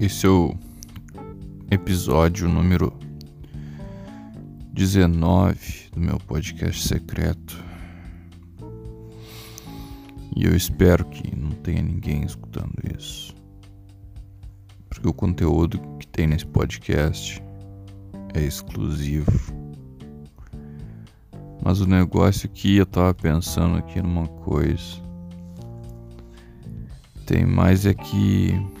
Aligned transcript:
Esse 0.00 0.26
é 0.26 0.28
o 0.28 0.52
episódio 1.70 2.48
número 2.48 2.92
19 4.72 5.90
do 5.92 6.00
meu 6.00 6.18
podcast 6.18 6.88
secreto. 6.88 7.62
E 10.36 10.44
eu 10.44 10.56
espero 10.56 11.04
que 11.04 11.34
não 11.36 11.52
tenha 11.52 11.80
ninguém 11.80 12.24
escutando 12.24 12.74
isso. 12.98 13.32
Porque 14.88 15.06
o 15.06 15.12
conteúdo 15.12 15.78
que 16.00 16.08
tem 16.08 16.26
nesse 16.26 16.46
podcast 16.46 17.40
é 18.34 18.42
exclusivo. 18.42 19.54
Mas 21.62 21.80
o 21.80 21.86
negócio 21.86 22.50
aqui, 22.50 22.78
eu 22.78 22.86
tava 22.86 23.14
pensando 23.14 23.76
aqui 23.76 24.02
numa 24.02 24.26
coisa. 24.26 25.00
Tem 27.24 27.46
mais 27.46 27.86
é 27.86 27.94
que 27.94 28.73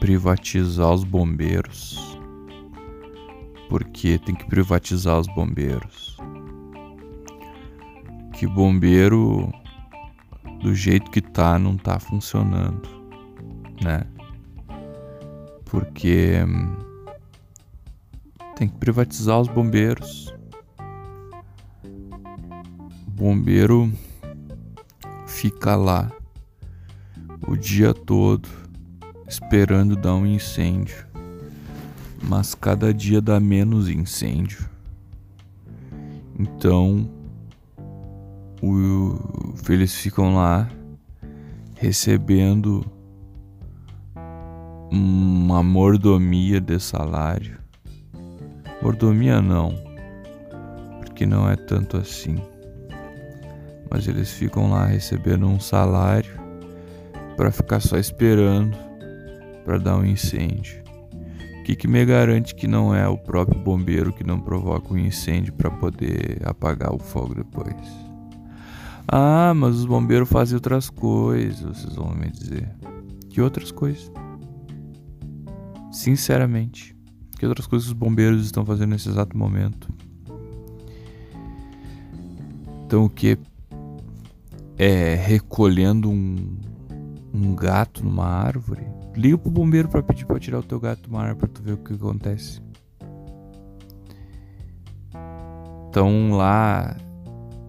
privatizar 0.00 0.92
os 0.92 1.04
bombeiros. 1.04 2.18
Porque 3.68 4.18
tem 4.18 4.34
que 4.34 4.46
privatizar 4.46 5.18
os 5.18 5.26
bombeiros. 5.28 6.16
Que 8.32 8.46
bombeiro 8.46 9.52
do 10.62 10.74
jeito 10.74 11.10
que 11.10 11.20
tá 11.20 11.58
não 11.58 11.76
tá 11.76 11.98
funcionando, 11.98 12.88
né? 13.82 14.04
Porque 15.64 16.34
hum, 16.46 16.76
tem 18.56 18.68
que 18.68 18.78
privatizar 18.78 19.40
os 19.40 19.48
bombeiros. 19.48 20.32
O 23.06 23.10
bombeiro 23.10 23.92
fica 25.26 25.76
lá 25.76 26.10
o 27.46 27.56
dia 27.56 27.92
todo 27.92 28.67
esperando 29.28 29.94
dar 29.94 30.14
um 30.14 30.26
incêndio, 30.26 31.06
mas 32.22 32.54
cada 32.54 32.94
dia 32.94 33.20
dá 33.20 33.38
menos 33.38 33.88
incêndio. 33.88 34.66
Então, 36.38 37.08
o, 38.62 39.18
eles 39.68 39.94
ficam 39.94 40.34
lá 40.34 40.68
recebendo 41.74 42.84
uma 44.90 45.62
mordomia 45.62 46.60
de 46.60 46.78
salário. 46.80 47.58
Mordomia 48.80 49.42
não, 49.42 49.74
porque 51.00 51.26
não 51.26 51.48
é 51.48 51.54
tanto 51.54 51.98
assim. 51.98 52.36
Mas 53.90 54.08
eles 54.08 54.32
ficam 54.32 54.70
lá 54.70 54.86
recebendo 54.86 55.46
um 55.46 55.60
salário 55.60 56.38
para 57.36 57.50
ficar 57.50 57.80
só 57.80 57.96
esperando 57.96 58.87
para 59.68 59.76
dar 59.76 59.98
um 59.98 60.06
incêndio. 60.06 60.82
O 61.60 61.62
que, 61.62 61.76
que 61.76 61.86
me 61.86 62.02
garante 62.02 62.54
que 62.54 62.66
não 62.66 62.94
é 62.94 63.06
o 63.06 63.18
próprio 63.18 63.60
bombeiro 63.60 64.14
que 64.14 64.24
não 64.24 64.40
provoca 64.40 64.94
um 64.94 64.96
incêndio 64.96 65.52
para 65.52 65.70
poder 65.70 66.40
apagar 66.42 66.90
o 66.90 66.98
fogo 66.98 67.34
depois? 67.34 67.76
Ah, 69.06 69.52
mas 69.54 69.76
os 69.76 69.84
bombeiros 69.84 70.26
fazem 70.26 70.54
outras 70.54 70.88
coisas, 70.88 71.60
vocês 71.60 71.94
vão 71.94 72.14
me 72.14 72.30
dizer. 72.30 72.66
Que 73.28 73.42
outras 73.42 73.70
coisas? 73.70 74.10
Sinceramente, 75.92 76.96
que 77.38 77.44
outras 77.44 77.66
coisas 77.66 77.88
os 77.88 77.92
bombeiros 77.92 78.46
estão 78.46 78.64
fazendo 78.64 78.92
nesse 78.92 79.10
exato 79.10 79.36
momento? 79.36 79.86
Então 82.86 83.04
o 83.04 83.10
que? 83.10 83.36
É 84.78 85.14
recolhendo 85.14 86.08
um 86.08 86.56
um 87.38 87.54
gato 87.54 88.04
numa 88.04 88.26
árvore, 88.26 88.86
liga 89.14 89.38
pro 89.38 89.50
bombeiro 89.50 89.88
para 89.88 90.02
pedir 90.02 90.26
para 90.26 90.40
tirar 90.40 90.58
o 90.58 90.62
teu 90.62 90.80
gato 90.80 91.02
de 91.02 91.08
uma 91.08 91.20
árvore 91.20 91.38
para 91.38 91.48
tu 91.48 91.62
ver 91.62 91.72
o 91.74 91.78
que 91.78 91.94
acontece. 91.94 92.60
Estão 95.86 96.32
lá 96.32 96.96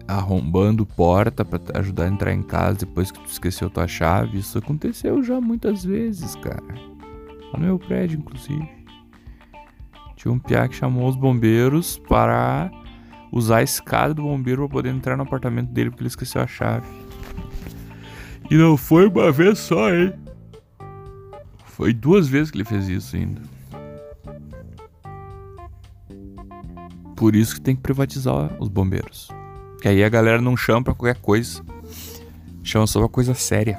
arrombando 0.06 0.84
porta 0.84 1.44
para 1.44 1.78
ajudar 1.78 2.04
a 2.04 2.08
entrar 2.08 2.34
em 2.34 2.42
casa 2.42 2.78
depois 2.78 3.10
que 3.10 3.20
tu 3.20 3.30
esqueceu 3.30 3.70
tua 3.70 3.86
chave. 3.86 4.38
Isso 4.38 4.58
aconteceu 4.58 5.22
já 5.22 5.40
muitas 5.40 5.84
vezes, 5.84 6.34
cara. 6.36 6.74
Lá 7.52 7.58
no 7.58 7.66
meu 7.66 7.78
prédio, 7.78 8.18
inclusive. 8.18 8.68
Tinha 10.16 10.32
um 10.32 10.38
piá 10.38 10.68
que 10.68 10.74
chamou 10.74 11.08
os 11.08 11.16
bombeiros 11.16 11.98
para 12.08 12.70
usar 13.32 13.58
a 13.58 13.62
escada 13.62 14.12
do 14.12 14.22
bombeiro 14.22 14.62
para 14.62 14.72
poder 14.72 14.90
entrar 14.90 15.16
no 15.16 15.22
apartamento 15.22 15.70
dele 15.70 15.90
porque 15.90 16.02
ele 16.02 16.08
esqueceu 16.08 16.42
a 16.42 16.46
chave. 16.46 16.86
E 18.50 18.56
não 18.56 18.76
foi 18.76 19.06
uma 19.06 19.30
vez 19.30 19.60
só, 19.60 19.94
hein? 19.94 20.12
Foi 21.64 21.92
duas 21.92 22.26
vezes 22.26 22.50
que 22.50 22.56
ele 22.56 22.64
fez 22.64 22.88
isso 22.88 23.14
ainda. 23.14 23.40
Por 27.14 27.36
isso 27.36 27.54
que 27.54 27.60
tem 27.60 27.76
que 27.76 27.82
privatizar 27.82 28.56
os 28.60 28.68
bombeiros. 28.68 29.28
Que 29.80 29.88
aí 29.88 30.02
a 30.02 30.08
galera 30.08 30.42
não 30.42 30.56
chama 30.56 30.82
pra 30.82 30.94
qualquer 30.94 31.20
coisa. 31.20 31.62
Chama 32.64 32.86
só 32.86 32.98
pra 32.98 33.08
coisa 33.08 33.34
séria. 33.34 33.78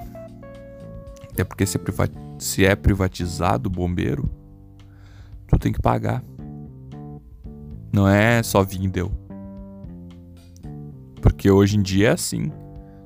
Até 1.29 1.43
porque 1.43 1.65
se 1.65 1.77
é, 1.77 1.81
se 2.39 2.65
é 2.65 2.75
privatizado 2.75 3.67
o 3.67 3.71
bombeiro, 3.71 4.29
tu 5.47 5.59
tem 5.59 5.73
que 5.73 5.81
pagar. 5.81 6.23
Não 7.91 8.07
é 8.07 8.41
só 8.41 8.63
vir 8.63 8.83
e 8.83 8.87
deu. 8.87 9.11
Porque 11.21 11.51
hoje 11.51 11.77
em 11.77 11.81
dia 11.81 12.09
é 12.09 12.11
assim. 12.11 12.51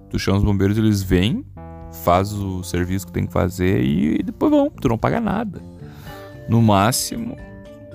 Tu 0.09 0.19
chama 0.19 0.37
os 0.37 0.43
bombeiros, 0.43 0.77
eles 0.77 1.01
vêm, 1.01 1.45
faz 2.03 2.31
o 2.33 2.63
serviço 2.63 3.07
que 3.07 3.11
tem 3.11 3.25
que 3.25 3.33
fazer 3.33 3.83
e 3.83 4.21
depois 4.23 4.51
vão, 4.51 4.69
tu 4.69 4.87
não 4.87 4.97
paga 4.97 5.19
nada. 5.19 5.61
No 6.47 6.61
máximo, 6.61 7.35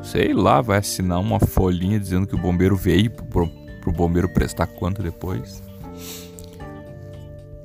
sei 0.03 0.33
lá, 0.33 0.61
vai 0.61 0.78
assinar 0.78 1.21
uma 1.21 1.38
folhinha 1.38 1.99
dizendo 1.99 2.27
que 2.27 2.34
o 2.34 2.38
bombeiro 2.38 2.77
veio 2.77 3.11
pro, 3.11 3.49
pro 3.81 3.93
bombeiro 3.93 4.28
prestar 4.28 4.66
conta 4.66 5.03
depois. 5.03 5.62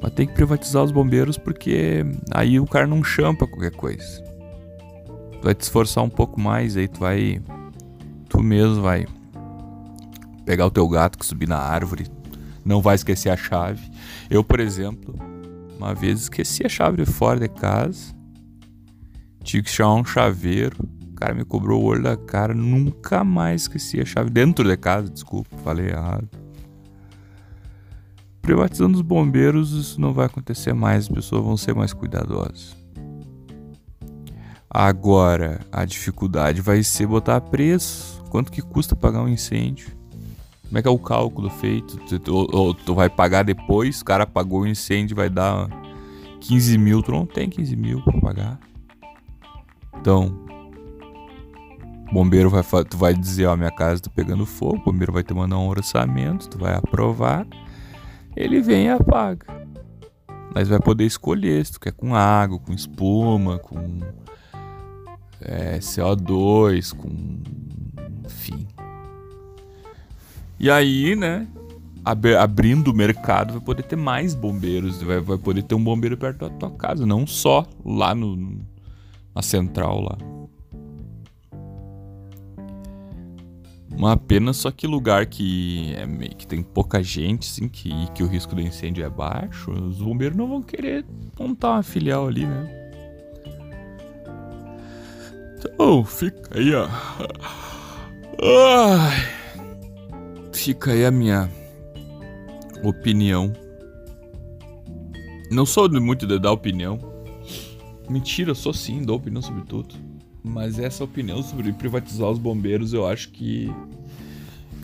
Mas 0.01 0.13
tem 0.13 0.28
que 0.28 0.34
privatizar 0.34 0.84
os 0.84 0.91
bombeiros 0.91 1.38
porque 1.38 2.06
aí 2.31 2.59
o 2.59 2.67
cara 2.67 2.85
não 2.85 3.03
champa 3.03 3.47
qualquer 3.47 3.72
coisa. 3.72 4.23
Tu 5.31 5.41
vai 5.41 5.56
te 5.56 5.62
esforçar 5.62 6.03
um 6.03 6.09
pouco 6.09 6.40
mais, 6.40 6.78
aí 6.78 6.88
tu 6.88 7.00
vai. 7.00 7.41
Tu 8.29 8.41
mesmo 8.44 8.81
vai 8.81 9.07
pegar 10.46 10.66
o 10.67 10.72
teu 10.72 10.88
gato 10.88 11.17
que 11.17 11.25
subir 11.25 11.47
na 11.47 11.57
árvore, 11.57 12.06
não 12.63 12.81
vai 12.81 12.96
esquecer 12.96 13.29
a 13.29 13.38
chave. 13.38 13.81
Eu, 14.29 14.44
por 14.44 14.59
exemplo, 14.59 15.16
uma 15.77 15.93
vez 15.93 16.21
esqueci 16.21 16.65
a 16.65 16.69
chave 16.69 17.05
fora 17.05 17.39
de 17.39 17.49
casa. 17.49 18.13
Tive 19.43 19.63
que 19.63 19.69
chamar 19.69 19.95
um 19.95 20.05
chaveiro. 20.05 20.77
O 21.11 21.13
cara 21.13 21.33
me 21.33 21.45
cobrou 21.45 21.81
o 21.81 21.85
olho 21.85 22.03
da 22.03 22.17
cara. 22.17 22.53
Nunca 22.53 23.23
mais 23.23 23.63
esqueci 23.63 23.99
a 23.99 24.05
chave 24.05 24.29
dentro 24.29 24.67
de 24.67 24.75
casa. 24.77 25.09
Desculpa, 25.09 25.55
falei 25.57 25.89
errado. 25.89 26.27
Privatizando 28.41 28.95
os 28.95 29.01
bombeiros, 29.01 29.71
isso 29.71 29.99
não 29.99 30.13
vai 30.13 30.25
acontecer 30.25 30.73
mais. 30.73 31.05
As 31.05 31.09
pessoas 31.09 31.43
vão 31.43 31.57
ser 31.57 31.73
mais 31.73 31.93
cuidadosas. 31.93 32.75
Agora, 34.69 35.61
a 35.71 35.85
dificuldade 35.85 36.61
vai 36.61 36.83
ser 36.83 37.07
botar 37.07 37.39
preço. 37.41 38.23
Quanto 38.29 38.51
que 38.51 38.61
custa 38.61 38.95
pagar 38.95 39.21
um 39.21 39.29
incêndio? 39.29 39.94
Como 40.75 40.79
é 40.79 40.81
que 40.81 40.89
é 40.89 40.91
o 40.91 40.99
cálculo 40.99 41.49
feito? 41.49 41.97
Tu, 42.19 42.33
ou, 42.35 42.73
tu 42.73 42.93
vai 42.93 43.09
pagar 43.09 43.43
depois, 43.45 44.01
o 44.01 44.03
cara 44.03 44.27
pagou 44.27 44.63
o 44.63 44.67
incêndio, 44.67 45.15
vai 45.15 45.29
dar 45.29 45.69
15 46.41 46.77
mil, 46.77 47.01
tu 47.01 47.13
não 47.13 47.25
tem 47.25 47.49
15 47.49 47.77
mil 47.77 48.03
pra 48.03 48.19
pagar. 48.19 48.59
Então, 49.97 50.37
bombeiro 52.11 52.49
vai, 52.49 52.61
tu 52.83 52.97
vai 52.97 53.13
dizer, 53.13 53.45
ó, 53.45 53.55
minha 53.55 53.71
casa 53.71 54.01
tá 54.01 54.11
pegando 54.13 54.45
fogo, 54.45 54.75
o 54.75 54.91
bombeiro 54.91 55.13
vai 55.13 55.23
te 55.23 55.33
mandar 55.33 55.57
um 55.59 55.69
orçamento, 55.69 56.49
tu 56.49 56.57
vai 56.57 56.75
aprovar, 56.75 57.47
ele 58.35 58.59
vem 58.59 58.87
e 58.87 58.89
apaga. 58.89 59.47
Mas 60.53 60.67
vai 60.67 60.81
poder 60.81 61.05
escolher 61.05 61.66
se 61.66 61.71
tu 61.71 61.79
quer 61.79 61.93
com 61.93 62.13
água, 62.13 62.59
com 62.59 62.73
espuma, 62.73 63.59
com 63.59 64.01
é, 65.39 65.78
CO2, 65.78 66.93
com 66.93 67.07
enfim, 68.25 68.67
e 70.59 70.69
aí, 70.69 71.16
né, 71.16 71.47
abrindo 72.40 72.91
o 72.91 72.93
mercado, 72.93 73.53
vai 73.53 73.61
poder 73.61 73.84
ter 73.84 73.96
mais 73.96 74.35
bombeiros, 74.35 75.02
vai, 75.02 75.19
vai 75.19 75.37
poder 75.37 75.63
ter 75.63 75.75
um 75.75 75.84
bombeiro 75.84 76.16
perto 76.16 76.37
da 76.37 76.49
tua 76.49 76.72
casa, 76.72 77.05
não 77.05 77.25
só 77.25 77.66
lá 77.84 78.13
no, 78.13 78.61
na 79.34 79.41
central 79.41 80.02
lá. 80.02 80.17
Uma 83.91 84.17
pena 84.17 84.52
só 84.53 84.69
que 84.72 84.85
lugar 84.85 85.25
que 85.25 85.93
é 85.96 86.05
meio 86.05 86.35
que 86.35 86.46
tem 86.46 86.61
pouca 86.61 87.02
gente, 87.02 87.49
assim, 87.49 87.67
que, 87.67 87.91
que 88.11 88.22
o 88.22 88.28
risco 88.28 88.53
do 88.53 88.61
incêndio 88.61 89.03
é 89.03 89.09
baixo, 89.09 89.72
os 89.72 89.99
bombeiros 89.99 90.37
não 90.37 90.47
vão 90.47 90.61
querer 90.61 91.05
montar 91.40 91.72
uma 91.72 91.84
filial 91.84 92.28
ali, 92.28 92.46
né? 92.46 92.91
Então, 95.57 96.03
fica 96.03 96.59
aí, 96.59 96.75
ó. 96.75 96.87
Ai 98.43 99.44
fica 100.66 100.94
aí 100.94 101.06
a 101.06 101.12
minha 101.12 101.47
opinião. 102.84 103.53
Não 105.52 105.64
sou 105.64 105.88
muito 106.02 106.26
de 106.26 106.40
dar 106.40 106.52
opinião, 106.52 106.97
Mentira, 108.09 108.50
eu 108.52 108.56
sou 108.56 108.73
sim, 108.73 109.03
dou 109.03 109.17
opinião 109.17 109.44
sobre 109.44 109.64
tudo. 109.64 109.94
Mas 110.44 110.79
essa 110.79 111.03
opinião 111.03 111.44
sobre 111.44 111.72
privatizar 111.72 112.29
os 112.29 112.40
bombeiros 112.40 112.94
eu 112.94 113.06
acho 113.06 113.29
que 113.29 113.72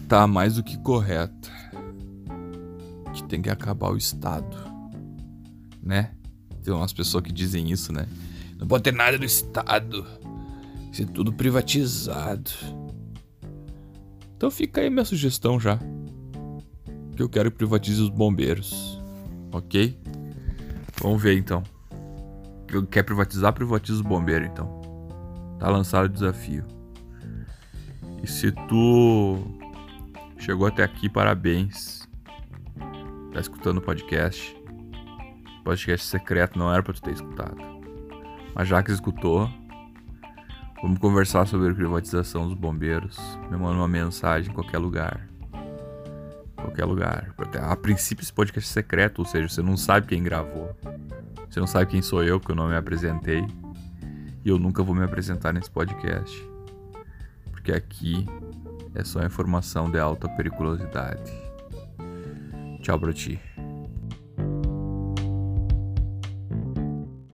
tá 0.08 0.28
mais 0.28 0.56
do 0.56 0.64
que 0.64 0.78
correta. 0.78 1.50
Que 3.14 3.24
tem 3.24 3.42
que 3.42 3.50
acabar 3.50 3.92
o 3.92 3.98
Estado. 3.98 4.56
Né? 5.82 6.12
Tem 6.64 6.72
umas 6.74 6.94
pessoas 6.94 7.24
que 7.24 7.32
dizem 7.32 7.72
isso, 7.72 7.92
né? 7.92 8.08
Não 8.60 8.68
pode 8.68 8.84
ter 8.84 8.94
nada 8.94 9.18
do 9.18 9.26
Estado. 9.26 10.06
Ser 10.92 11.08
tudo 11.08 11.34
privatizado. 11.34 12.52
Então 14.42 14.50
fica 14.50 14.82
aí 14.82 14.90
minha 14.90 15.06
sugestão 15.06 15.60
já. 15.60 15.78
Que 17.16 17.22
eu 17.22 17.30
quero 17.30 17.52
que 17.52 17.58
privatize 17.58 18.02
os 18.02 18.10
bombeiros. 18.10 19.00
Ok? 19.52 19.96
Vamos 21.00 21.22
ver 21.22 21.38
então. 21.38 21.62
Quer 22.90 23.04
privatizar? 23.04 23.54
Privatiza 23.54 24.00
os 24.00 24.02
bombeiros 24.02 24.50
então. 24.50 24.82
Tá 25.60 25.70
lançado 25.70 26.06
o 26.06 26.10
desafio. 26.10 26.66
E 28.24 28.28
se 28.28 28.52
tu 28.68 29.38
chegou 30.40 30.66
até 30.66 30.82
aqui, 30.82 31.08
parabéns. 31.08 32.10
Tá 33.32 33.40
escutando 33.40 33.78
o 33.78 33.82
podcast. 33.82 34.60
Podcast 35.64 36.08
secreto 36.08 36.58
não 36.58 36.74
era 36.74 36.82
pra 36.82 36.96
tu 36.96 37.02
ter 37.04 37.12
escutado. 37.12 37.58
Mas 38.56 38.68
já 38.68 38.82
que 38.82 38.92
escutou, 38.92 39.48
vamos 40.82 41.00
conversar 41.00 41.48
sobre 41.48 41.72
a 41.72 41.76
privatização 41.76 42.48
dos 42.48 42.58
bombeiros. 42.58 43.18
Me 43.50 43.58
manda 43.58 43.78
uma 43.78 43.88
mensagem 43.88 44.52
em 44.52 44.54
qualquer 44.54 44.78
lugar. 44.78 45.28
Qualquer 46.56 46.86
lugar. 46.86 47.34
A 47.62 47.76
princípio 47.76 48.24
esse 48.24 48.34
podcast 48.34 48.70
é 48.70 48.74
secreto, 48.74 49.20
ou 49.20 49.26
seja, 49.26 49.50
você 49.50 49.62
não 49.62 49.76
sabe 49.78 50.08
quem 50.08 50.22
gravou. 50.22 50.76
Você 51.50 51.60
não 51.60 51.68
sabe 51.68 51.92
quem 51.92 52.02
sou 52.02 52.24
eu, 52.24 52.40
que 52.40 52.52
eu 52.52 52.56
não 52.56 52.68
me 52.68 52.76
apresentei. 52.76 53.46
E 54.44 54.50
eu 54.50 54.58
nunca 54.58 54.82
vou 54.82 54.96
me 54.96 55.04
apresentar 55.04 55.54
nesse 55.54 55.70
podcast. 55.70 56.50
Porque 57.52 57.72
aqui 57.72 58.26
é 58.96 59.04
só 59.04 59.24
informação 59.24 59.90
de 59.90 60.00
alta 60.00 60.28
periculosidade. 60.30 61.32
Tchau 62.82 63.00
pra 63.00 63.14
ti. 63.14 63.40